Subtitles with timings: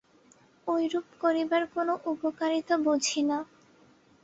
[0.67, 3.37] ঐরূপ করিবার কোন উপকারিতা বুঝি না।